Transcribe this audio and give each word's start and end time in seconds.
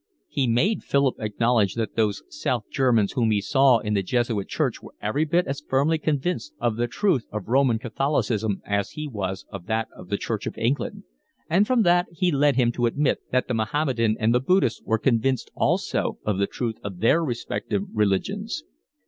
He 0.29 0.47
made 0.47 0.81
Philip 0.81 1.17
acknowledge 1.19 1.75
that 1.75 1.95
those 1.95 2.23
South 2.27 2.63
Germans 2.71 3.11
whom 3.11 3.29
he 3.29 3.39
saw 3.39 3.77
in 3.77 3.93
the 3.93 4.01
Jesuit 4.01 4.47
church 4.47 4.81
were 4.81 4.95
every 4.99 5.25
bit 5.25 5.45
as 5.45 5.61
firmly 5.61 5.99
convinced 5.99 6.55
of 6.59 6.75
the 6.75 6.87
truth 6.87 7.27
of 7.31 7.47
Roman 7.47 7.77
Catholicism 7.77 8.63
as 8.65 8.93
he 8.93 9.07
was 9.07 9.45
of 9.51 9.67
that 9.67 9.89
of 9.95 10.09
the 10.09 10.17
Church 10.17 10.47
of 10.47 10.57
England, 10.57 11.03
and 11.47 11.67
from 11.67 11.83
that 11.83 12.07
he 12.11 12.31
led 12.31 12.55
him 12.55 12.71
to 12.71 12.87
admit 12.87 13.19
that 13.31 13.47
the 13.47 13.53
Mahommedan 13.53 14.17
and 14.19 14.33
the 14.33 14.39
Buddhist 14.39 14.81
were 14.87 14.97
convinced 14.97 15.51
also 15.53 16.17
of 16.25 16.39
the 16.39 16.47
truth 16.47 16.79
of 16.83 16.97
their 16.97 17.23
respective 17.23 17.83
religions. 17.93 18.63